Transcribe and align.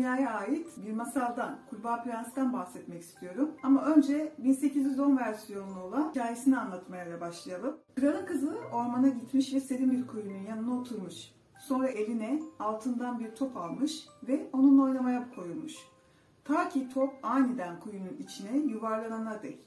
dünyaya 0.00 0.30
ait 0.30 0.66
bir 0.86 0.92
masaldan, 0.92 1.58
Kurbağa 1.70 2.02
Prens'ten 2.02 2.52
bahsetmek 2.52 3.02
istiyorum. 3.02 3.50
Ama 3.62 3.84
önce 3.84 4.32
1810 4.38 5.16
versiyonlu 5.16 5.80
olan 5.80 6.10
hikayesini 6.10 6.58
anlatmaya 6.58 7.20
başlayalım. 7.20 7.76
Kralın 7.96 8.26
kızı 8.26 8.58
ormana 8.72 9.08
gitmiş 9.08 9.54
ve 9.54 9.60
serin 9.60 9.90
bir 9.90 10.06
kuyunun 10.06 10.42
yanına 10.48 10.80
oturmuş. 10.80 11.14
Sonra 11.58 11.88
eline 11.88 12.42
altından 12.58 13.20
bir 13.20 13.34
top 13.34 13.56
almış 13.56 14.08
ve 14.28 14.50
onunla 14.52 14.82
oynamaya 14.82 15.30
koyulmuş. 15.34 15.74
Ta 16.44 16.68
ki 16.68 16.88
top 16.94 17.14
aniden 17.22 17.80
kuyunun 17.80 18.16
içine 18.18 18.56
yuvarlanana 18.56 19.42
dek. 19.42 19.58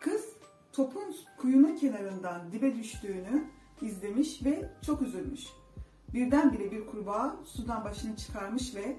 Kız 0.00 0.36
topun 0.72 1.14
kuyunun 1.38 1.76
kenarından 1.76 2.52
dibe 2.52 2.74
düştüğünü 2.74 3.44
izlemiş 3.82 4.44
ve 4.44 4.70
çok 4.86 5.02
üzülmüş. 5.02 5.46
Birdenbire 6.14 6.70
bir 6.70 6.86
kurbağa 6.86 7.36
sudan 7.44 7.84
başını 7.84 8.16
çıkarmış 8.16 8.74
ve 8.74 8.96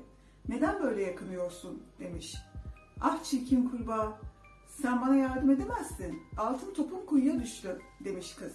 neden 0.50 0.84
böyle 0.84 1.02
yakınıyorsun 1.02 1.84
demiş. 2.00 2.36
Ah 3.02 3.24
çirkin 3.24 3.70
kurbağa 3.70 4.20
sen 4.68 5.02
bana 5.02 5.16
yardım 5.16 5.50
edemezsin. 5.50 6.22
Altın 6.38 6.74
topun 6.74 7.06
kuyuya 7.06 7.40
düştü 7.40 7.80
demiş 8.04 8.36
kız. 8.36 8.54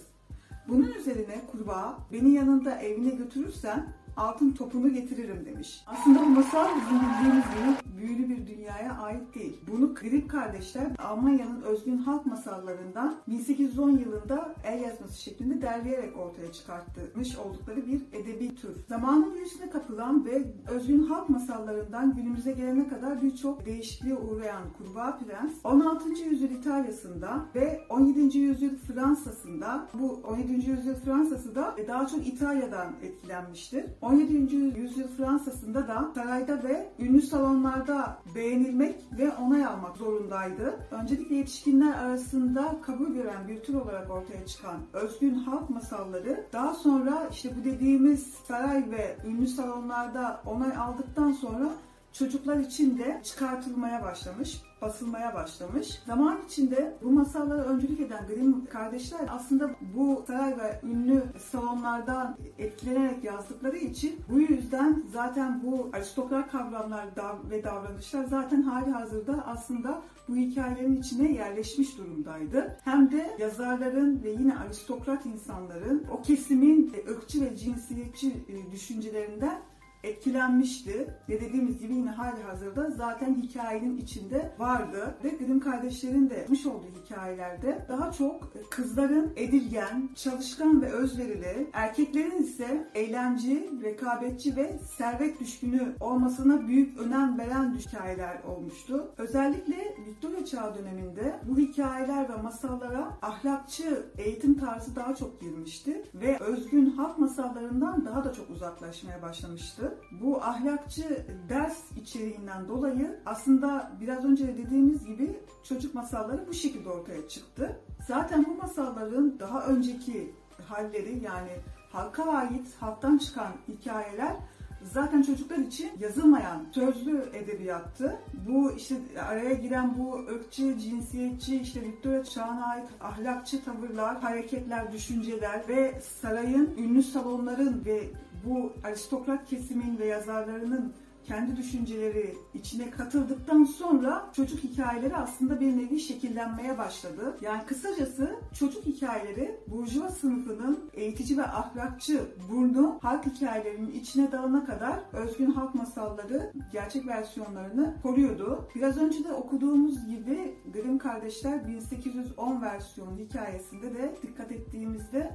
Bunun 0.67 0.93
üzerine 0.93 1.41
kurbağa 1.51 1.99
beni 2.11 2.29
yanında 2.29 2.79
evine 2.79 3.15
götürürsen 3.15 3.93
altın 4.17 4.51
topunu 4.51 4.93
getiririm 4.93 5.45
demiş. 5.45 5.83
Aslında 5.87 6.19
bu 6.19 6.25
masal 6.25 6.67
bizim 6.75 6.99
bildiğimiz 6.99 7.43
gibi 7.45 7.91
büyülü 8.01 8.29
bir 8.29 8.47
dünyaya 8.47 8.93
ait 8.93 9.35
değil. 9.35 9.59
Bunu 9.67 9.95
Grip 9.95 10.29
kardeşler 10.29 10.87
Almanya'nın 10.97 11.61
özgün 11.61 11.97
halk 11.97 12.25
masallarından 12.25 13.15
1810 13.27 13.89
yılında 13.89 14.55
el 14.63 14.81
yazması 14.81 15.21
şeklinde 15.21 15.61
derleyerek 15.61 16.17
ortaya 16.17 16.51
çıkartmış 16.51 17.37
oldukları 17.37 17.87
bir 17.87 18.01
edebi 18.13 18.55
tür. 18.55 18.75
Zamanın 18.89 19.33
büyüsüne 19.33 19.69
kapılan 19.69 20.25
ve 20.25 20.43
özgün 20.71 21.03
halk 21.03 21.29
masallarından 21.29 22.15
günümüze 22.15 22.51
gelene 22.51 22.87
kadar 22.87 23.21
birçok 23.21 23.65
değişikliğe 23.65 24.15
uğrayan 24.15 24.63
Kurbağa 24.77 25.19
Prens 25.19 25.53
16. 25.63 26.09
yüzyıl 26.09 26.49
İtalya'sında 26.49 27.45
ve 27.55 27.81
17. 27.89 28.37
yüzyıl 28.37 28.77
Fransa'sında 28.77 29.87
bu 29.93 30.21
17. 30.23 30.69
yüzyıl 30.69 30.95
Fransa'sı 30.95 31.55
da 31.55 31.75
daha 31.87 32.07
çok 32.07 32.27
İtalya'dan 32.27 32.93
etkilenmiştir. 33.01 33.85
17. 34.01 34.55
yüzyıl 34.55 35.07
Fransa'sında 35.07 35.87
da 35.87 36.11
sarayda 36.15 36.63
ve 36.63 36.89
ünlü 36.99 37.21
salonlarda 37.21 38.17
beğenilmek 38.35 38.95
ve 39.17 39.31
onay 39.31 39.65
almak 39.65 39.97
zorundaydı. 39.97 40.79
Öncelikle 40.91 41.35
yetişkinler 41.35 41.93
arasında 41.93 42.75
kabul 42.81 43.07
gören 43.07 43.47
bir 43.47 43.63
tür 43.63 43.73
olarak 43.73 44.11
ortaya 44.11 44.45
çıkan 44.45 44.79
özgün 44.93 45.35
halk 45.35 45.69
masalları 45.69 46.45
daha 46.53 46.73
sonra 46.73 47.27
işte 47.31 47.49
bu 47.59 47.63
dediğimiz 47.63 48.33
saray 48.47 48.91
ve 48.91 49.17
ünlü 49.27 49.47
salonlarda 49.47 50.41
onay 50.45 50.77
aldıktan 50.77 51.31
sonra 51.31 51.69
çocuklar 52.13 52.57
için 52.57 52.97
de 52.97 53.21
çıkartılmaya 53.23 54.03
başlamış, 54.03 54.61
basılmaya 54.81 55.33
başlamış. 55.33 56.01
Zaman 56.05 56.39
içinde 56.47 56.97
bu 57.03 57.11
masallara 57.11 57.61
öncülük 57.61 57.99
eden 57.99 58.27
Grimm 58.27 58.65
kardeşler 58.65 59.19
aslında 59.29 59.69
bu 59.95 60.23
saray 60.27 60.57
ve 60.57 60.81
ünlü 60.83 61.23
salonlardan 61.51 62.37
etkilenerek 62.57 63.23
yazdıkları 63.23 63.77
için 63.77 64.19
bu 64.29 64.39
yüzden 64.39 65.03
zaten 65.13 65.63
bu 65.63 65.89
aristokrat 65.93 66.51
kavramlar 66.51 67.05
ve 67.49 67.63
davranışlar 67.63 68.23
zaten 68.23 68.61
hali 68.61 68.91
hazırda 68.91 69.43
aslında 69.47 70.01
bu 70.29 70.35
hikayelerin 70.35 70.95
içine 71.01 71.31
yerleşmiş 71.31 71.97
durumdaydı. 71.97 72.77
Hem 72.83 73.11
de 73.11 73.35
yazarların 73.39 74.23
ve 74.23 74.29
yine 74.29 74.57
aristokrat 74.57 75.25
insanların 75.25 76.05
o 76.11 76.21
kesimin 76.21 76.93
ırkçı 77.09 77.41
ve 77.41 77.57
cinsiyetçi 77.57 78.33
düşüncelerinden 78.71 79.61
etkilenmişti. 80.03 81.07
Ve 81.29 81.41
dediğimiz 81.41 81.79
gibi 81.79 81.93
yine 81.93 82.09
hali 82.09 82.43
hazırda 82.43 82.91
zaten 82.91 83.35
hikayenin 83.35 83.97
içinde 83.97 84.55
vardı. 84.59 85.15
Ve 85.23 85.29
Grimm 85.29 85.59
kardeşlerin 85.59 86.29
de 86.29 86.35
yapmış 86.35 86.65
olduğu 86.65 86.87
hikayelerde 87.05 87.85
daha 87.89 88.11
çok 88.11 88.53
kızların 88.71 89.33
edilgen, 89.35 90.09
çalışkan 90.15 90.81
ve 90.81 90.91
özverili, 90.91 91.69
erkeklerin 91.73 92.43
ise 92.43 92.87
eğlence, 92.95 93.69
rekabetçi 93.83 94.55
ve 94.55 94.79
servet 94.97 95.39
düşkünü 95.39 95.95
olmasına 95.99 96.67
büyük 96.67 96.99
önem 96.99 97.37
veren 97.37 97.75
hikayeler 97.75 98.43
olmuştu. 98.43 99.11
Özellikle 99.17 99.95
Victoria 100.07 100.45
Çağ 100.45 100.75
döneminde 100.75 101.39
bu 101.49 101.57
hikayeler 101.57 102.29
ve 102.29 102.35
masallara 102.35 103.17
ahlakçı 103.21 104.05
eğitim 104.17 104.57
tarzı 104.59 104.95
daha 104.95 105.15
çok 105.15 105.41
girmişti 105.41 106.03
ve 106.13 106.37
özgün 106.39 106.85
halk 106.89 107.17
masallarından 107.17 108.05
daha 108.05 108.23
da 108.23 108.33
çok 108.33 108.49
uzaklaşmaya 108.49 109.21
başlamıştı. 109.21 109.90
Bu 110.21 110.43
ahlakçı 110.43 111.25
ders 111.49 111.91
içeriğinden 111.97 112.67
dolayı 112.67 113.19
aslında 113.25 113.91
biraz 114.01 114.25
önce 114.25 114.47
de 114.47 114.57
dediğimiz 114.57 115.05
gibi 115.05 115.39
çocuk 115.63 115.95
masalları 115.95 116.47
bu 116.47 116.53
şekilde 116.53 116.89
ortaya 116.89 117.27
çıktı. 117.27 117.79
Zaten 118.07 118.45
bu 118.45 118.55
masalların 118.55 119.39
daha 119.39 119.65
önceki 119.65 120.35
halleri 120.67 121.23
yani 121.23 121.51
halka 121.91 122.23
ait, 122.23 122.67
halktan 122.79 123.17
çıkan 123.17 123.53
hikayeler 123.67 124.35
zaten 124.83 125.21
çocuklar 125.21 125.57
için 125.57 125.91
yazılmayan 125.99 126.65
sözlü 126.71 127.29
edebiyattı. 127.33 128.19
Bu 128.47 128.71
işte 128.71 128.95
araya 129.21 129.53
giren 129.53 129.97
bu 129.97 130.15
ırkçı, 130.15 130.79
cinsiyetçi, 130.79 131.61
işte 131.61 131.81
Victoria 131.81 132.23
çağına 132.23 132.65
ait 132.65 132.87
ahlakçı 133.01 133.63
tavırlar, 133.63 134.21
hareketler, 134.21 134.91
düşünceler 134.91 135.67
ve 135.67 136.01
sarayın, 136.21 136.77
ünlü 136.77 137.03
salonların 137.03 137.85
ve 137.85 138.09
bu 138.45 138.73
aristokrat 138.83 139.45
kesimin 139.45 139.97
ve 139.97 140.05
yazarlarının 140.05 140.93
kendi 141.23 141.57
düşünceleri 141.57 142.35
içine 142.53 142.89
katıldıktan 142.89 143.63
sonra 143.63 144.29
çocuk 144.35 144.63
hikayeleri 144.63 145.15
aslında 145.15 145.59
bir 145.59 145.77
nevi 145.77 145.99
şekillenmeye 145.99 146.77
başladı. 146.77 147.37
Yani 147.41 147.65
kısacası 147.65 148.35
çocuk 148.59 148.85
hikayeleri 148.85 149.59
burjuva 149.67 150.09
sınıfının 150.09 150.89
eğitici 150.93 151.37
ve 151.37 151.43
ahlakçı 151.43 152.21
burnu 152.51 152.99
halk 153.01 153.25
hikayelerinin 153.25 153.91
içine 153.91 154.31
dalana 154.31 154.65
kadar 154.65 154.99
özgün 155.13 155.51
halk 155.51 155.75
masalları 155.75 156.51
gerçek 156.71 157.07
versiyonlarını 157.07 157.95
koruyordu. 158.03 158.69
Biraz 158.75 158.97
önce 158.97 159.23
de 159.23 159.33
okuduğumuz 159.33 160.05
gibi 160.05 160.55
Grimm 160.73 160.97
kardeşler 160.97 161.67
1810 161.67 162.61
versiyonu 162.61 163.17
hikayesinde 163.17 163.93
de 163.93 164.15
dikkat 164.23 164.51
ettiğimizde 164.51 165.31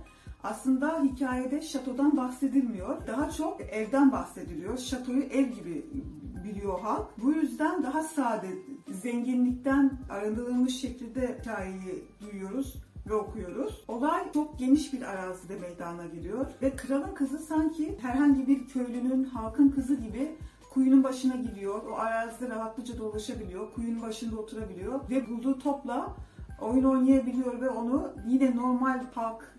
aslında 0.50 1.02
hikayede 1.02 1.60
şatodan 1.60 2.16
bahsedilmiyor. 2.16 3.06
Daha 3.06 3.30
çok 3.30 3.60
evden 3.60 4.12
bahsediliyor. 4.12 4.78
Şatoyu 4.78 5.22
ev 5.22 5.46
gibi 5.46 5.86
biliyor 6.44 6.80
halk. 6.80 7.06
Bu 7.22 7.32
yüzden 7.32 7.82
daha 7.82 8.02
sade, 8.02 8.48
zenginlikten 8.90 9.92
arındırılmış 10.10 10.80
şekilde 10.80 11.38
hikayeyi 11.40 12.04
duyuyoruz 12.20 12.74
ve 13.06 13.14
okuyoruz. 13.14 13.84
Olay 13.88 14.32
çok 14.32 14.58
geniş 14.58 14.92
bir 14.92 15.02
arazide 15.02 15.58
meydana 15.58 16.06
geliyor 16.06 16.46
ve 16.62 16.76
kralın 16.76 17.14
kızı 17.14 17.38
sanki 17.38 17.98
herhangi 18.02 18.46
bir 18.46 18.66
köylünün, 18.66 19.24
halkın 19.24 19.68
kızı 19.68 19.94
gibi 19.94 20.36
kuyunun 20.70 21.04
başına 21.04 21.36
gidiyor. 21.36 21.82
O 21.90 21.94
arazide 21.94 22.48
rahatlıca 22.48 22.98
dolaşabiliyor. 22.98 23.72
Kuyunun 23.74 24.02
başında 24.02 24.40
oturabiliyor 24.40 25.10
ve 25.10 25.28
bulduğu 25.28 25.58
topla 25.58 26.16
oyun 26.60 26.84
oynayabiliyor 26.84 27.60
ve 27.60 27.70
onu 27.70 28.12
yine 28.26 28.56
normal 28.56 29.00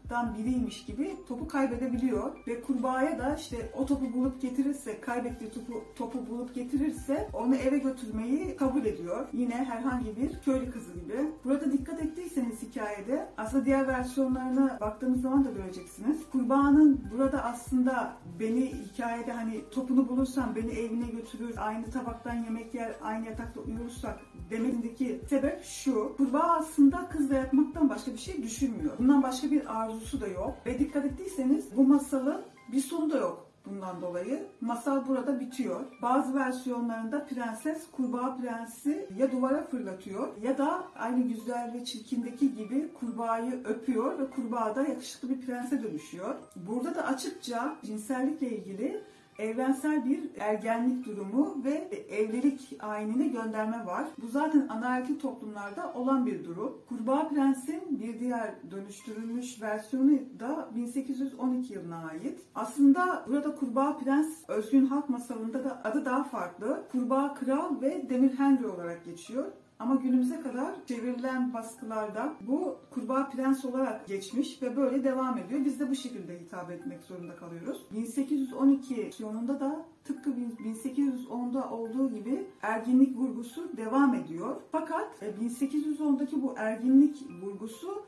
halktan 0.10 0.38
biriymiş 0.38 0.86
gibi 0.86 1.16
topu 1.28 1.48
kaybedebiliyor. 1.48 2.32
Ve 2.48 2.62
kurbağaya 2.62 3.20
da 3.20 3.36
işte 3.36 3.72
o 3.78 3.86
topu 3.86 4.14
bulup 4.14 4.42
getirirse, 4.42 5.02
kaybettiği 5.02 5.52
topu, 5.52 5.84
topu 5.96 6.30
bulup 6.30 6.56
getirirse 6.56 7.30
onu 7.34 7.56
eve 7.56 7.78
götürmeyi 7.78 8.56
kabul 8.58 8.86
ediyor. 8.86 9.28
Yine 9.34 9.56
herhangi 9.56 10.18
bir 10.18 10.40
köylü 10.46 10.72
kızı 10.72 10.94
gibi. 10.94 11.32
Burada 11.46 11.72
dikkat 11.72 12.02
ettiyseniz 12.02 12.62
hikayede 12.62 13.28
aslında 13.38 13.66
diğer 13.66 13.88
versiyonlarına 13.88 14.78
baktığımız 14.82 15.22
zaman 15.22 15.46
da 15.46 15.52
göreceksiniz. 15.52 16.18
Kurbağanın 16.32 17.02
burada 17.12 17.44
aslında 17.44 18.14
beni 18.40 18.66
hikayede 18.66 19.32
hani 19.32 19.62
topunu 19.72 20.10
bulursam 20.10 20.56
beni 20.56 20.72
evine 20.72 21.08
götürür, 21.08 21.56
aynı 21.58 21.92
tabaktan 21.92 22.36
yemek 22.36 22.74
yer, 22.74 22.96
aynı 23.02 23.26
yatakta 23.26 23.62
uyursak 23.62 24.20
demesindeki 24.50 25.22
sebep 25.30 25.64
şu. 25.64 26.14
Kurbağa 26.18 26.58
aslında 26.60 27.10
kızla 27.10 27.36
yatmaktan 27.36 27.90
başka 27.90 28.12
bir 28.14 28.18
şey 28.18 28.44
düşünmüyor. 28.44 28.98
Bundan 29.00 29.24
başka 29.24 29.52
bir 29.52 29.80
arzusu 29.98 30.22
da 30.22 30.28
yok. 30.28 30.58
Ve 30.66 30.80
dikkat 30.80 31.06
ettiyseniz 31.06 31.78
bu 31.78 31.84
masalın 31.84 32.42
bir 32.72 32.80
sonu 32.80 33.12
da 33.12 33.18
yok 33.18 33.48
bundan 33.66 34.02
dolayı. 34.02 34.48
Masal 34.62 35.08
burada 35.08 35.40
bitiyor. 35.40 35.80
Bazı 36.02 36.36
versiyonlarında 36.36 37.26
prenses 37.26 37.92
kurbağa 37.92 38.38
prensi 38.38 39.10
ya 39.18 39.32
duvara 39.32 39.64
fırlatıyor 39.64 40.28
ya 40.44 40.58
da 40.58 40.84
aynı 40.96 41.24
güzel 41.24 41.74
ve 41.74 41.86
çirkindeki 41.86 42.56
gibi 42.56 42.94
kurbağayı 42.94 43.64
öpüyor 43.64 44.20
ve 44.20 44.30
kurbağa 44.30 44.76
da 44.76 44.88
yakışıklı 44.88 45.30
bir 45.30 45.42
prense 45.42 45.84
dönüşüyor. 45.84 46.36
Burada 46.56 46.96
da 46.96 47.08
açıkça 47.08 47.76
cinsellikle 47.86 48.50
ilgili 48.50 49.02
evrensel 49.40 50.06
bir 50.06 50.20
ergenlik 50.40 51.06
durumu 51.06 51.64
ve 51.64 51.90
evlilik 52.10 52.78
ayinine 52.80 53.28
gönderme 53.28 53.86
var. 53.86 54.08
Bu 54.22 54.28
zaten 54.28 54.68
anaerkil 54.68 55.20
toplumlarda 55.20 55.94
olan 55.94 56.26
bir 56.26 56.46
durum. 56.46 56.78
Kurbağa 56.90 57.30
Prens'in 57.30 58.00
bir 58.00 58.20
diğer 58.20 58.56
dönüştürülmüş 58.72 59.62
versiyonu 59.62 60.20
da 60.40 60.70
1812 60.76 61.74
yılına 61.74 61.98
ait. 61.98 62.40
Aslında 62.56 63.26
burada 63.28 63.56
Kurbağa 63.56 63.98
Prens 63.98 64.28
özgün 64.48 64.86
halk 64.86 65.10
masalında 65.10 65.64
da 65.64 65.82
adı 65.84 66.06
daha 66.06 66.24
farklı. 66.24 66.84
Kurbağa 66.92 67.34
Kral 67.34 67.82
ve 67.82 68.10
Demir 68.10 68.38
Henry 68.38 68.68
olarak 68.68 69.06
geçiyor. 69.06 69.46
Ama 69.80 69.96
günümüze 69.96 70.40
kadar 70.40 70.86
çevrilen 70.86 71.54
baskılarda 71.54 72.34
bu 72.42 72.78
kurbağa 72.92 73.30
prens 73.30 73.66
olarak 73.66 74.08
geçmiş 74.08 74.62
ve 74.62 74.78
böyle 74.78 75.04
devam 75.04 75.38
ediyor. 75.38 75.66
Biz 75.66 75.80
de 75.80 75.90
bu 75.90 75.96
şekilde 75.96 76.40
hitap 76.40 76.72
etmek 76.72 77.04
zorunda 77.04 77.36
kalıyoruz. 77.36 77.86
1812 77.92 79.12
yılında 79.20 79.60
da 79.60 79.86
tıpkı 80.04 80.30
1810'da 80.30 81.70
olduğu 81.70 82.10
gibi 82.10 82.48
erginlik 82.62 83.18
vurgusu 83.18 83.78
devam 83.78 84.16
ediyor. 84.16 84.62
Fakat 84.72 85.22
1810'daki 85.22 86.42
bu 86.42 86.54
erginlik 86.58 87.24
vurgusu 87.42 88.06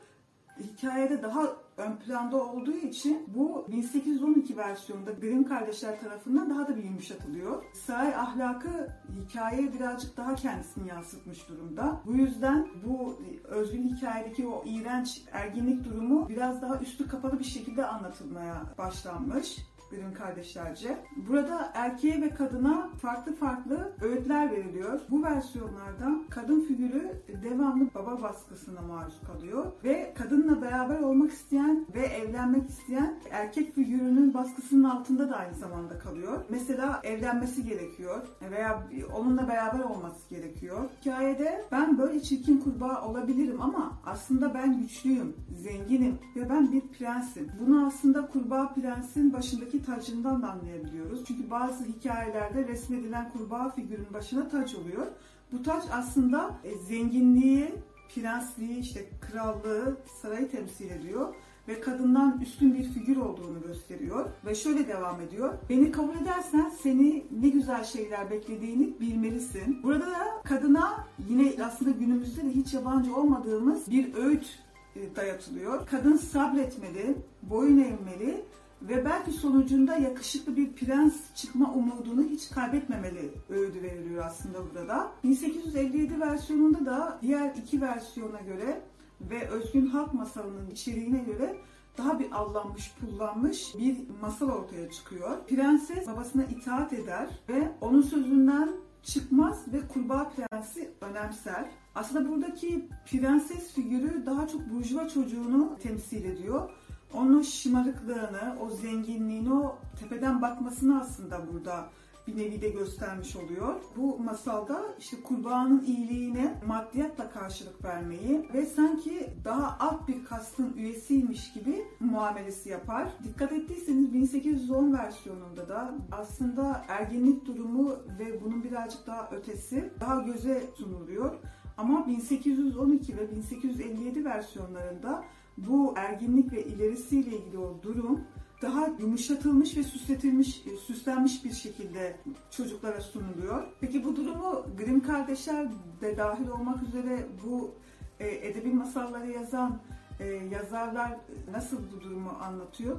hikayede 0.60 1.22
daha 1.22 1.56
ön 1.76 1.96
planda 1.96 2.36
olduğu 2.36 2.76
için 2.76 3.24
bu 3.26 3.66
1812 3.68 4.56
versiyonunda 4.56 5.12
Grimm 5.12 5.44
kardeşler 5.44 6.00
tarafından 6.00 6.50
daha 6.50 6.68
da 6.68 6.76
bir 6.76 6.84
yumuşatılıyor. 6.84 7.64
Saray 7.74 8.14
ahlakı 8.14 8.88
hikayeye 9.20 9.72
birazcık 9.72 10.16
daha 10.16 10.34
kendisini 10.34 10.88
yansıtmış 10.88 11.48
durumda. 11.48 12.00
Bu 12.06 12.12
yüzden 12.12 12.68
bu 12.86 13.18
özgün 13.44 13.88
hikayedeki 13.88 14.46
o 14.46 14.64
iğrenç 14.66 15.22
erginlik 15.32 15.84
durumu 15.84 16.28
biraz 16.28 16.62
daha 16.62 16.78
üstü 16.78 17.08
kapalı 17.08 17.38
bir 17.38 17.44
şekilde 17.44 17.86
anlatılmaya 17.86 18.62
başlanmış. 18.78 19.58
Grimm 19.90 20.14
kardeşlerce. 20.14 20.98
Burada 21.28 21.70
erkeğe 21.74 22.20
ve 22.22 22.30
kadına 22.30 22.90
farklı 23.02 23.34
farklı 23.34 23.92
öğütler 24.02 24.50
veriliyor. 24.50 25.00
Bu 25.10 25.22
versiyonlarda 25.22 26.10
kadın 26.30 26.60
figürü 26.60 27.12
devamlı 27.42 27.88
baba 27.94 28.22
baskısına 28.22 28.82
maruz 28.82 29.20
kalıyor 29.26 29.66
ve 29.84 30.14
kadınla 30.18 30.62
beraber 30.62 31.00
olmak 31.00 31.30
isteyen 31.30 31.86
ve 31.94 32.00
evlenmek 32.00 32.70
isteyen 32.70 33.20
erkek 33.30 33.74
figürünün 33.74 34.34
baskısının 34.34 34.84
altında 34.84 35.28
da 35.30 35.36
aynı 35.36 35.54
zamanda 35.54 35.98
kalıyor. 35.98 36.40
Mesela 36.48 37.00
evlenmesi 37.04 37.64
gerekiyor 37.64 38.26
veya 38.50 38.88
onunla 39.16 39.48
beraber 39.48 39.80
olması 39.80 40.28
gerekiyor. 40.30 40.90
Hikayede 41.00 41.64
ben 41.72 41.98
böyle 41.98 42.20
çirkin 42.20 42.58
kurbağa 42.58 43.04
olabilirim 43.06 43.60
ama 43.60 43.92
aslında 44.06 44.54
ben 44.54 44.80
güçlüyüm, 44.80 45.36
zenginim 45.62 46.18
ve 46.36 46.50
ben 46.50 46.72
bir 46.72 46.80
prensim. 46.80 47.48
Bunu 47.60 47.86
aslında 47.86 48.26
kurbağa 48.26 48.74
prensin 48.74 49.32
başındaki 49.32 49.79
tacından 49.84 50.42
da 50.42 50.50
anlayabiliyoruz. 50.50 51.24
Çünkü 51.24 51.50
bazı 51.50 51.84
hikayelerde 51.84 52.68
resmedilen 52.68 53.32
kurbağa 53.32 53.70
figürünün 53.70 54.14
başına 54.14 54.48
taç 54.48 54.74
oluyor. 54.74 55.06
Bu 55.52 55.62
taç 55.62 55.84
aslında 55.92 56.60
e, 56.64 56.74
zenginliği, 56.78 57.74
prensliği, 58.14 58.78
işte 58.78 59.08
krallığı, 59.20 59.96
sarayı 60.22 60.50
temsil 60.50 60.90
ediyor 60.90 61.34
ve 61.68 61.80
kadından 61.80 62.40
üstün 62.40 62.74
bir 62.74 62.84
figür 62.84 63.16
olduğunu 63.16 63.62
gösteriyor 63.62 64.28
ve 64.46 64.54
şöyle 64.54 64.88
devam 64.88 65.20
ediyor. 65.20 65.54
Beni 65.68 65.92
kabul 65.92 66.16
edersen 66.16 66.72
seni 66.82 67.26
ne 67.40 67.48
güzel 67.48 67.84
şeyler 67.84 68.30
beklediğini 68.30 69.00
bilmelisin. 69.00 69.82
Burada 69.82 70.06
da 70.06 70.42
kadına 70.44 71.06
yine 71.28 71.64
aslında 71.64 71.90
günümüzde 71.90 72.42
de 72.42 72.50
hiç 72.50 72.74
yabancı 72.74 73.16
olmadığımız 73.16 73.90
bir 73.90 74.14
öğüt 74.14 74.58
e, 74.96 75.16
dayatılıyor. 75.16 75.86
Kadın 75.86 76.16
sabretmeli, 76.16 77.16
boyun 77.42 77.78
eğmeli 77.78 78.44
ve 78.82 79.04
belki 79.04 79.32
sonucunda 79.32 79.96
yakışıklı 79.96 80.56
bir 80.56 80.72
prens 80.72 81.34
çıkma 81.34 81.74
umudunu 81.74 82.22
hiç 82.22 82.50
kaybetmemeli 82.50 83.32
öğüdü 83.48 83.82
veriliyor 83.82 84.24
aslında 84.24 84.58
burada 84.66 84.88
da. 84.88 85.12
1857 85.24 86.20
versiyonunda 86.20 86.86
da 86.86 87.18
diğer 87.22 87.54
iki 87.54 87.80
versiyona 87.80 88.40
göre 88.40 88.82
ve 89.20 89.48
Özgün 89.48 89.86
Halk 89.86 90.14
Masalı'nın 90.14 90.70
içeriğine 90.70 91.18
göre 91.18 91.56
daha 91.98 92.18
bir 92.18 92.32
allanmış, 92.32 92.94
pullanmış 93.00 93.74
bir 93.78 93.96
masal 94.20 94.48
ortaya 94.48 94.90
çıkıyor. 94.90 95.46
Prenses 95.46 96.06
babasına 96.06 96.44
itaat 96.44 96.92
eder 96.92 97.28
ve 97.48 97.72
onun 97.80 98.02
sözünden 98.02 98.70
çıkmaz 99.02 99.72
ve 99.72 99.80
kurbağa 99.88 100.28
prensi 100.28 100.90
önemser. 101.00 101.70
Aslında 101.94 102.28
buradaki 102.28 102.88
prenses 103.06 103.72
figürü 103.74 104.26
daha 104.26 104.48
çok 104.48 104.70
burjuva 104.70 105.08
çocuğunu 105.08 105.76
temsil 105.82 106.24
ediyor 106.24 106.70
onun 107.14 107.42
şımarıklığını, 107.42 108.56
o 108.60 108.70
zenginliğini, 108.70 109.54
o 109.54 109.78
tepeden 110.00 110.42
bakmasını 110.42 111.00
aslında 111.00 111.52
burada 111.52 111.88
bir 112.26 112.36
nevi 112.36 112.62
de 112.62 112.68
göstermiş 112.68 113.36
oluyor. 113.36 113.74
Bu 113.96 114.18
masalda 114.18 114.82
işte 114.98 115.22
kurbağanın 115.22 115.84
iyiliğine 115.84 116.54
maddiyatla 116.66 117.30
karşılık 117.30 117.84
vermeyi 117.84 118.48
ve 118.54 118.66
sanki 118.66 119.30
daha 119.44 119.76
alt 119.80 120.08
bir 120.08 120.24
kastın 120.24 120.72
üyesiymiş 120.76 121.52
gibi 121.52 121.84
muamelesi 122.00 122.68
yapar. 122.68 123.08
Dikkat 123.24 123.52
ettiyseniz 123.52 124.12
1810 124.12 124.92
versiyonunda 124.92 125.68
da 125.68 125.94
aslında 126.12 126.84
ergenlik 126.88 127.46
durumu 127.46 127.96
ve 128.18 128.44
bunun 128.44 128.64
birazcık 128.64 129.06
daha 129.06 129.30
ötesi 129.30 129.90
daha 130.00 130.22
göze 130.22 130.70
sunuluyor. 130.76 131.34
Ama 131.76 132.06
1812 132.06 133.16
ve 133.16 133.30
1857 133.30 134.24
versiyonlarında 134.24 135.24
bu 135.68 135.94
erginlik 135.96 136.52
ve 136.52 136.64
ilerisiyle 136.64 137.36
ilgili 137.36 137.58
o 137.58 137.82
durum 137.82 138.20
daha 138.62 138.88
yumuşatılmış 138.98 139.76
ve 139.76 139.82
süsletilmiş, 139.82 140.62
süslenmiş 140.86 141.44
bir 141.44 141.52
şekilde 141.52 142.16
çocuklara 142.50 143.00
sunuluyor. 143.00 143.66
Peki 143.80 144.04
bu 144.04 144.16
durumu 144.16 144.66
Grimm 144.78 145.00
kardeşler 145.00 145.68
de 146.00 146.16
dahil 146.16 146.48
olmak 146.48 146.82
üzere 146.82 147.26
bu 147.44 147.74
e, 148.20 148.48
edebi 148.48 148.72
masalları 148.72 149.30
yazan 149.30 149.78
e, 150.20 150.26
yazarlar 150.26 151.16
nasıl 151.52 151.76
bu 151.92 152.00
durumu 152.00 152.30
anlatıyor? 152.42 152.96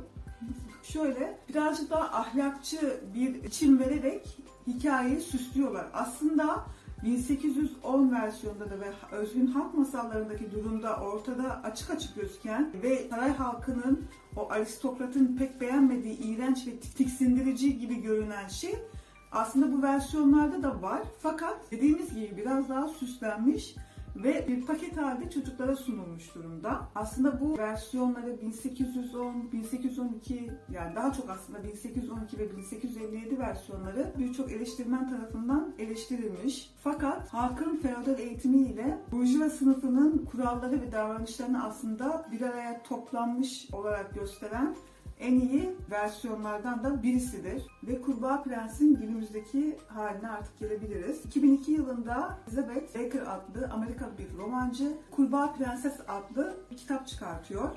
Şöyle 0.83 1.37
birazcık 1.49 1.89
daha 1.89 2.19
ahlakçı 2.19 3.01
bir 3.13 3.43
biçim 3.43 3.79
vererek 3.79 4.37
hikayeyi 4.67 5.21
süslüyorlar. 5.21 5.85
Aslında 5.93 6.65
1810 7.03 8.11
versiyonunda 8.11 8.69
da 8.69 8.79
ve 8.79 9.15
özgün 9.15 9.47
halk 9.47 9.73
masallarındaki 9.73 10.51
durumda 10.51 10.95
ortada 10.95 11.63
açık 11.63 11.89
açık 11.89 12.15
gözüken 12.15 12.73
ve 12.83 13.09
saray 13.09 13.33
halkının 13.33 14.05
o 14.35 14.51
aristokratın 14.51 15.35
pek 15.39 15.61
beğenmediği 15.61 16.17
iğrenç 16.17 16.67
ve 16.67 16.79
tiksindirici 16.79 17.79
gibi 17.79 18.01
görünen 18.01 18.47
şey 18.47 18.75
aslında 19.31 19.73
bu 19.73 19.81
versiyonlarda 19.81 20.63
da 20.63 20.81
var. 20.81 21.01
Fakat 21.19 21.71
dediğimiz 21.71 22.13
gibi 22.13 22.37
biraz 22.37 22.69
daha 22.69 22.87
süslenmiş 22.87 23.75
ve 24.15 24.45
bir 24.47 24.65
paket 24.65 24.97
halde 24.97 25.29
çocuklara 25.29 25.75
sunulmuş 25.75 26.35
durumda. 26.35 26.81
Aslında 26.95 27.41
bu 27.41 27.57
versiyonları 27.57 28.41
1810, 28.41 29.51
1812 29.51 30.51
yani 30.73 30.95
daha 30.95 31.13
çok 31.13 31.29
aslında 31.29 31.63
1812 31.63 32.37
ve 32.37 32.57
1857 32.57 33.39
versiyonları 33.39 34.13
birçok 34.19 34.51
eleştirmen 34.51 35.09
tarafından 35.09 35.73
eleştirilmiş. 35.79 36.73
Fakat 36.83 37.33
halkın 37.33 37.77
feodal 37.77 38.19
eğitimiyle 38.19 38.97
burjuva 39.11 39.49
sınıfının 39.49 40.25
kuralları 40.31 40.81
ve 40.81 40.91
davranışlarını 40.91 41.65
aslında 41.65 42.25
bir 42.31 42.41
araya 42.41 42.83
toplanmış 42.83 43.67
olarak 43.73 44.13
gösteren 44.13 44.75
en 45.21 45.39
iyi 45.39 45.75
versiyonlardan 45.91 46.83
da 46.83 47.03
birisidir. 47.03 47.63
Ve 47.83 48.01
Kurbağa 48.01 48.43
Prens'in 48.43 48.95
günümüzdeki 48.95 49.77
haline 49.87 50.29
artık 50.29 50.59
gelebiliriz. 50.59 51.25
2002 51.25 51.71
yılında 51.71 52.37
Elizabeth 52.47 52.95
Baker 52.95 53.21
adlı 53.21 53.69
Amerikalı 53.73 54.17
bir 54.17 54.37
romancı 54.37 54.97
Kurbağa 55.11 55.53
Prenses 55.53 55.95
adlı 56.07 56.57
bir 56.71 56.77
kitap 56.77 57.07
çıkartıyor. 57.07 57.69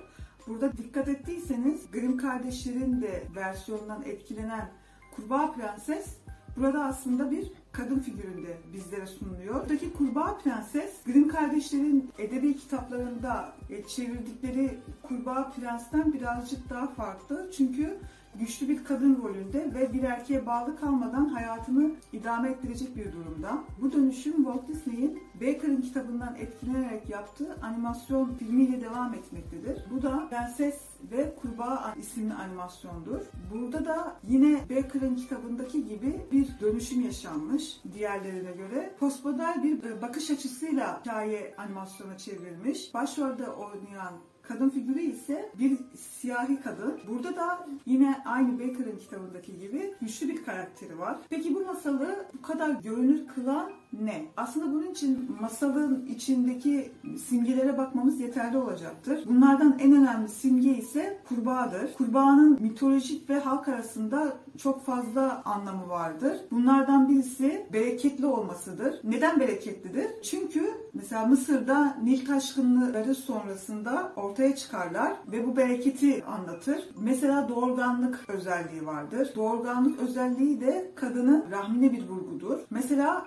Burada 0.47 0.73
dikkat 0.73 1.09
ettiyseniz 1.09 1.91
Grimm 1.91 2.17
kardeşlerin 2.17 3.03
de 3.03 3.23
versiyonundan 3.37 4.03
etkilenen 4.03 4.71
Kurbağa 5.17 5.53
Prenses 5.53 6.17
burada 6.57 6.85
aslında 6.85 7.31
bir 7.31 7.53
kadın 7.73 7.99
figüründe 7.99 8.57
bizlere 8.73 9.07
sunuluyor. 9.07 9.55
Buradaki 9.55 9.93
Kurbağa 9.93 10.39
Prenses, 10.39 10.91
Grimm 11.07 11.29
kardeşlerin 11.29 12.11
edebi 12.19 12.57
kitaplarında 12.57 13.53
çevirdikleri 13.89 14.79
Kurbağa 15.03 15.53
Prens'ten 15.53 16.13
birazcık 16.13 16.71
daha 16.71 16.87
farklı. 16.87 17.51
Çünkü 17.57 17.99
güçlü 18.39 18.69
bir 18.69 18.85
kadın 18.85 19.23
rolünde 19.23 19.75
ve 19.75 19.93
bir 19.93 20.03
erkeğe 20.03 20.47
bağlı 20.47 20.77
kalmadan 20.77 21.29
hayatını 21.29 21.91
idame 22.13 22.51
ettirecek 22.51 22.97
bir 22.97 23.13
durumda. 23.13 23.65
Bu 23.81 23.93
dönüşüm 23.93 24.37
Walt 24.37 24.69
Disney'in 24.69 25.23
Baker'ın 25.35 25.81
kitabından 25.81 26.37
etkilenerek 26.37 27.11
yaptığı 27.11 27.57
animasyon 27.63 28.35
filmiyle 28.35 28.81
devam 28.81 29.15
etmektedir. 29.15 29.85
Bu 29.91 30.03
da 30.03 30.29
Prenses 30.29 30.81
ve 31.13 31.35
Kurbağa 31.43 31.95
isimli 31.99 32.35
animasyondur. 32.35 33.21
Burada 33.53 33.85
da 33.85 34.17
yine 34.29 34.61
Baker'ın 34.71 35.15
kitabındaki 35.15 35.89
gibi 35.89 36.21
bir 36.33 36.61
dönüşüm 36.61 37.01
yaşanmış 37.01 37.81
diğerlerine 37.93 38.53
göre. 38.53 38.95
Postmodern 39.01 39.63
bir 39.63 39.85
e, 39.85 40.03
bakış 40.03 40.31
açısıyla 40.31 41.01
hikaye 41.01 41.55
animasyona 41.59 42.19
çevrilmiş. 42.19 42.95
Başrolde 42.95 43.49
oynayan 43.49 44.15
Kadın 44.49 44.71
figürü 44.71 45.01
ise 45.01 45.51
bir 45.59 45.79
siyahi 45.97 46.61
kadın. 46.61 47.01
Burada 47.09 47.37
da 47.37 47.67
yine 47.87 48.23
aynı 48.25 48.59
Baker'ın 48.59 48.99
kitabındaki 48.99 49.59
gibi 49.59 49.95
güçlü 50.01 50.29
bir 50.29 50.45
karakteri 50.45 50.99
var. 50.99 51.17
Peki 51.31 51.55
bu 51.55 51.65
masalı 51.65 52.27
bu 52.39 52.43
kadar 52.43 52.71
görünür 52.71 53.27
kılan 53.35 53.73
ne? 54.03 54.27
Aslında 54.37 54.73
bunun 54.73 54.91
için 54.91 55.37
masalın 55.41 56.07
içindeki 56.07 56.93
simgelere 57.29 57.79
bakmamız 57.79 58.21
yeterli 58.21 58.59
olacaktır. 58.59 59.25
Bunlardan 59.27 59.79
en 59.79 59.93
önemli 59.93 60.29
simge 60.29 60.71
ise 60.71 61.19
kurbağadır. 61.29 61.95
Kurbağanın 61.95 62.63
mitolojik 62.63 63.31
ve 63.31 63.39
halk 63.39 63.69
arasında 63.69 64.33
çok 64.59 64.85
fazla 64.85 65.43
anlamı 65.45 65.89
vardır. 65.89 66.37
Bunlardan 66.51 67.09
birisi 67.09 67.67
bereketli 67.73 68.27
olmasıdır. 68.27 69.01
Neden 69.05 69.41
bereketlidir? 69.41 70.07
Çünkü 70.23 70.71
mesela 70.95 71.27
Mısır'da 71.27 71.97
Nil 72.03 72.27
taşkınları 72.27 73.15
sonrasında 73.15 74.13
ortaya 74.17 74.57
çıkarlar 74.57 75.13
ve 75.33 75.47
bu 75.47 75.57
bereketi 75.57 76.25
anlatır. 76.25 76.89
Mesela 77.01 77.49
doğurganlık 77.49 78.25
özelliği 78.29 78.87
vardır. 78.87 79.33
Doğurganlık 79.37 80.01
özelliği 80.01 80.61
de 80.61 80.91
kadının 80.95 81.45
rahmine 81.51 81.93
bir 81.93 82.09
vurgudur. 82.09 82.59
Mesela 82.71 83.27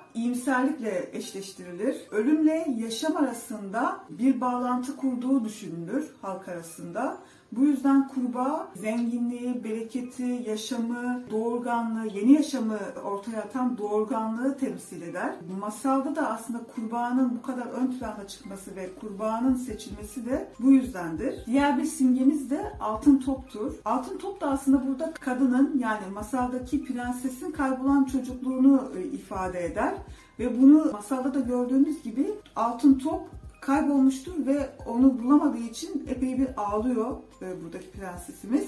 iyimserlikle 0.58 1.10
eşleştirilir. 1.14 1.96
Ölümle 2.12 2.76
yaşam 2.78 3.18
arasında 3.18 4.00
bir 4.10 4.42
bağlantı 4.42 4.98
kurduğu 4.98 5.46
düşünülür 5.46 6.16
halk 6.22 6.48
arasında. 6.48 7.18
Bu 7.52 7.66
yüzden 7.66 8.08
kurbağa 8.08 8.68
zenginliği, 8.76 9.64
bereketi, 9.64 10.44
yaşamı, 10.48 11.22
doğurganlığı, 11.32 12.08
yeni 12.08 12.34
yaşamı 12.34 12.80
ortaya 13.04 13.42
atan 13.42 13.78
doğurganlığı 13.78 14.58
temsil 14.58 15.02
eder. 15.02 15.36
Masalda 15.60 16.16
da 16.16 16.30
aslında 16.30 16.60
kurbağanın 16.76 17.38
bu 17.38 17.42
kadar 17.42 17.66
ön 17.66 18.00
plana 18.00 18.28
çıkması 18.28 18.76
ve 18.76 18.90
kurbağanın 19.02 19.56
seçilmesi 19.56 20.26
de 20.26 20.50
bu 20.60 20.72
yüzdendir. 20.72 21.46
Diğer 21.46 21.78
bir 21.78 21.86
simgemiz 21.86 22.50
de 22.50 22.74
altın 22.80 23.18
toptur. 23.18 23.74
Altın 23.86 24.18
top 24.18 24.42
da 24.42 24.50
aslında 24.50 24.88
burada 24.88 25.14
kadının 25.14 25.80
yani 25.80 26.14
masaldaki 26.14 26.86
prensesin 26.86 27.52
kaybolan 27.52 28.06
çocukluğunu 28.06 28.92
e, 28.98 29.04
ifade 29.04 29.66
eder. 29.66 29.94
Ve 30.40 30.62
bunu 30.62 30.92
masalda 30.92 31.34
da 31.34 31.40
gördüğümüz 31.40 32.04
gibi 32.04 32.34
altın 32.56 32.94
top 33.00 33.22
kaybolmuştur 33.62 34.46
ve 34.46 34.70
onu 34.86 35.20
bulamadığı 35.24 35.58
için 35.58 36.08
epey 36.08 36.38
bir 36.38 36.48
ağlıyor 36.58 37.18
e, 37.42 37.64
buradaki 37.64 37.92
prensesimiz. 37.92 38.68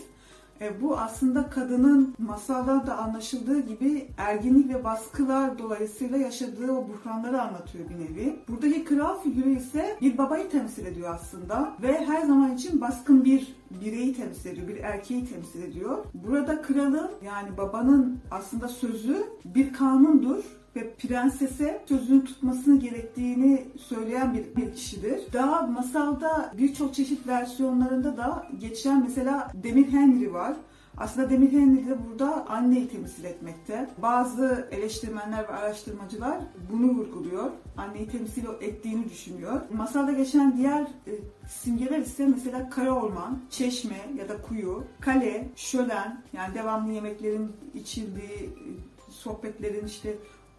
E, 0.62 0.82
bu 0.82 0.98
aslında 0.98 1.50
kadının 1.50 2.16
masalda 2.18 2.88
da 2.88 2.98
anlaşıldığı 2.98 3.60
gibi 3.60 4.08
erginlik 4.18 4.70
ve 4.70 4.84
baskılar 4.84 5.60
dolayısıyla 5.60 6.18
yaşadığı 6.18 6.72
o 6.72 6.88
buhranları 6.90 7.42
anlatıyor 7.42 7.90
bir 7.90 7.96
nevi. 7.96 8.40
Buradaki 8.48 8.86
kral 8.86 9.22
figürü 9.22 9.56
ise 9.56 9.98
bir 10.02 10.18
babayı 10.18 10.50
temsil 10.50 10.86
ediyor 10.86 11.14
aslında 11.14 11.74
ve 11.82 12.06
her 12.06 12.22
zaman 12.22 12.56
için 12.56 12.82
baskın 12.82 13.26
bir 13.26 13.56
bireyi 13.82 14.16
temsil 14.16 14.50
ediyor, 14.50 14.68
bir 14.68 14.78
erkeği 14.78 15.26
temsil 15.26 15.64
ediyor. 15.64 16.06
Burada 16.14 16.62
kralın 16.62 17.12
yani 17.26 17.58
babanın 17.58 18.20
aslında 18.32 18.68
sözü 18.68 19.24
bir 19.46 19.74
kanundur 19.74 20.59
ve 20.76 20.94
prensese 20.94 21.84
sözünü 21.90 22.26
tutmasını 22.26 22.80
gerektiğini 22.80 23.68
söyleyen 23.78 24.34
bir, 24.34 24.56
bir 24.56 24.76
kişidir. 24.76 25.22
Daha 25.34 25.68
masalda 25.68 26.54
birçok 26.58 26.94
çeşit 26.94 27.28
versiyonlarında 27.28 28.18
da 28.18 28.48
geçen 28.60 29.04
mesela 29.04 29.52
Demir 29.64 29.92
Henry 29.92 30.34
var. 30.34 30.56
Aslında 30.98 31.30
Demir 31.30 31.52
Henry 31.52 31.88
de 31.88 31.98
burada 32.10 32.46
anneyi 32.50 32.90
temsil 32.90 33.24
etmekte. 33.24 33.90
Bazı 33.98 34.68
eleştirmenler 34.72 35.44
ve 35.44 35.48
araştırmacılar 35.48 36.38
bunu 36.72 36.92
vurguluyor. 36.92 37.52
Anneyi 37.78 38.08
temsil 38.08 38.44
ettiğini 38.62 39.10
düşünüyor. 39.10 39.62
Masalda 39.74 40.12
geçen 40.12 40.58
diğer 40.58 40.82
e, 40.82 41.12
simgeler 41.48 42.00
ise 42.00 42.28
mesela 42.28 42.70
kara 42.70 42.92
orman, 42.92 43.40
çeşme 43.50 44.00
ya 44.18 44.30
da 44.30 44.42
kuyu, 44.42 44.84
kale, 45.00 45.50
şölen 45.56 46.22
yani 46.34 46.56
devamlı 46.56 46.92
yemeklerin 46.92 47.52
içildiği, 47.74 48.44
e, 48.44 49.12
sohbetlerin 49.12 49.86
işte 49.86 50.16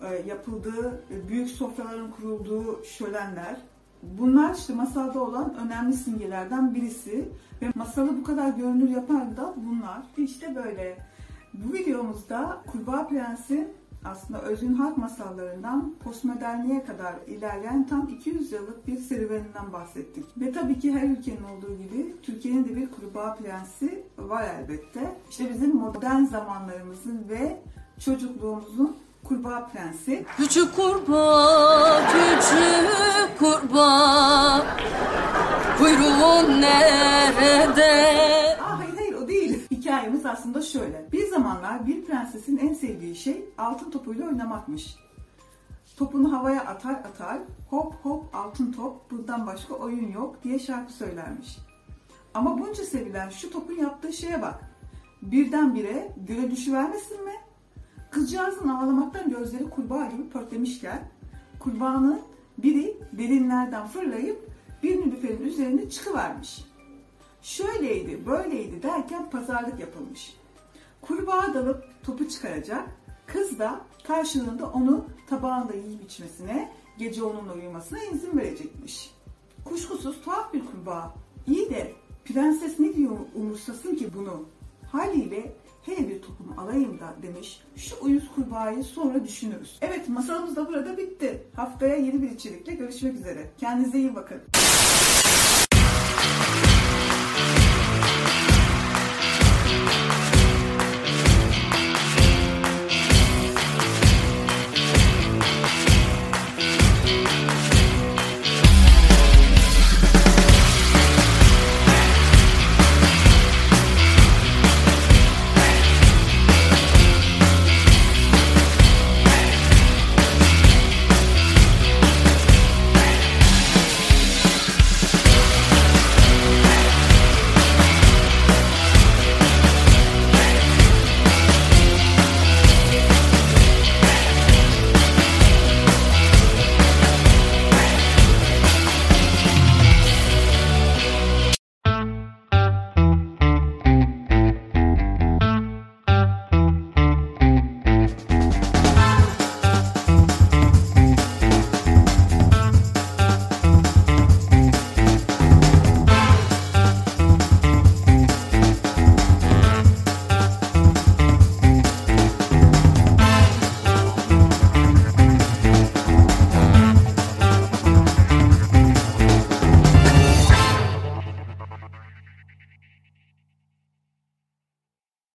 yapıldığı, 0.09 1.05
e, 1.11 1.29
büyük 1.29 1.49
sofraların 1.49 2.11
kurulduğu 2.11 2.85
şölenler. 2.85 3.57
Bunlar 4.03 4.55
işte 4.55 4.75
masalda 4.75 5.23
olan 5.23 5.55
önemli 5.55 5.93
simgelerden 5.93 6.75
birisi 6.75 7.29
ve 7.63 7.67
masalı 7.75 8.19
bu 8.19 8.25
kadar 8.25 8.49
görünür 8.49 8.89
yapan 8.89 9.37
da 9.37 9.55
bunlar. 9.57 10.03
İşte 10.17 10.57
böyle. 10.57 10.99
Bu 11.55 11.73
videomuzda 11.73 12.63
Kurbağa 12.73 13.09
Prens'in 13.09 13.69
aslında 14.05 14.43
özgün 14.43 14.75
halk 14.75 14.99
masallarından 14.99 15.95
postmodernliğe 16.05 16.85
kadar 16.85 17.15
ilerleyen 17.27 17.87
tam 17.87 18.09
200 18.09 18.53
yıllık 18.53 18.87
bir 18.87 18.97
serüveninden 18.97 19.73
bahsettik. 19.73 20.25
Ve 20.41 20.53
tabii 20.53 20.79
ki 20.79 20.93
her 20.93 21.09
ülkenin 21.09 21.43
olduğu 21.43 21.79
gibi 21.79 22.17
Türkiye'nin 22.23 22.65
de 22.65 22.77
bir 22.77 22.91
kurbağa 22.91 23.35
prensi 23.35 24.05
var 24.19 24.45
elbette. 24.61 25.15
İşte 25.31 25.51
bizim 25.55 25.77
modern 25.77 26.25
zamanlarımızın 26.25 27.29
ve 27.29 27.63
çocukluğumuzun 28.05 28.97
Kurbağa 29.25 29.67
Prensi. 29.67 30.25
Küçük 30.37 30.77
kurbağa, 30.77 32.03
küçük 32.13 33.39
kurbağa, 33.39 34.67
kuyruğun 35.79 36.61
nerede? 36.61 37.93
Aa, 38.63 38.79
hayır 38.79 38.97
hayır 38.97 39.15
o 39.15 39.29
değil. 39.29 39.67
Hikayemiz 39.71 40.27
aslında 40.27 40.63
şöyle. 40.63 41.09
Bir 41.13 41.27
zamanlar 41.27 41.87
bir 41.87 42.05
prensesin 42.05 42.57
en 42.59 42.75
sevdiği 42.75 43.17
şey 43.17 43.45
altın 43.59 43.91
topuyla 43.91 44.27
oynamakmış. 44.27 44.97
Topunu 45.97 46.33
havaya 46.33 46.61
atar 46.61 46.95
atar, 46.95 47.39
hop 47.71 47.95
hop 48.03 48.35
altın 48.35 48.73
top, 48.73 49.11
buradan 49.11 49.47
başka 49.47 49.75
oyun 49.75 50.13
yok 50.13 50.37
diye 50.45 50.59
şarkı 50.59 50.93
söylermiş. 50.93 51.59
Ama 52.35 52.59
bunca 52.59 52.85
sevilen 52.85 53.31
şu 53.31 53.51
topun 53.51 53.75
yaptığı 53.75 54.13
şeye 54.13 54.43
bak. 54.43 54.61
Birdenbire 55.23 56.13
göle 56.17 56.51
düşüvermesin 56.51 57.25
mi? 57.25 57.33
Kızcağızın 58.11 58.69
ağlamaktan 58.69 59.31
gözleri 59.31 59.71
kurbağa 59.71 60.07
gibi 60.07 60.29
pörtlemişken 60.29 61.09
kurbağanın 61.59 62.21
biri 62.59 62.97
derinlerden 63.13 63.87
fırlayıp 63.87 64.51
bir 64.83 65.01
nülüferin 65.01 65.43
üzerine 65.43 65.91
çıkıvermiş. 65.91 66.65
Şöyleydi, 67.43 68.27
böyleydi 68.27 68.83
derken 68.83 69.31
pazarlık 69.31 69.81
yapılmış. 69.81 70.37
Kurbağa 71.01 71.55
dalıp 71.55 71.85
topu 72.03 72.29
çıkaracak, 72.29 72.89
kız 73.27 73.59
da 73.59 73.81
karşılığında 74.07 74.71
onu 74.71 75.05
tabağında 75.29 75.73
yiyip 75.73 76.05
içmesine, 76.05 76.73
gece 76.99 77.23
onunla 77.23 77.55
uyumasına 77.55 77.99
izin 78.05 78.39
verecekmiş. 78.39 79.15
Kuşkusuz 79.65 80.21
tuhaf 80.25 80.55
bir 80.55 80.67
kurbağa. 80.67 81.15
İyi 81.47 81.71
de 81.71 81.93
prenses 82.25 82.79
ne 82.79 82.95
diyor 82.95 83.17
umursasın 83.35 83.95
ki 83.95 84.11
bunu? 84.15 84.43
Haliyle 84.93 85.53
hele 85.83 86.09
bir 86.09 86.23
topumu 86.23 86.55
alayım 86.61 87.01
da 87.01 87.15
demiş. 87.23 87.63
Şu 87.77 87.97
uyuz 88.03 88.25
kurbağayı 88.35 88.85
sonra 88.85 89.25
düşünürüz. 89.25 89.79
Evet 89.83 90.09
masalımız 90.09 90.57
da 90.57 90.69
burada 90.69 90.97
bitti. 90.97 91.43
Haftaya 91.57 91.97
yeni 91.97 92.23
bir 92.23 92.31
içerikle 92.31 92.75
görüşmek 92.75 93.15
üzere. 93.15 93.51
Kendinize 93.59 93.99
iyi 93.99 94.15
bakın. 94.15 94.41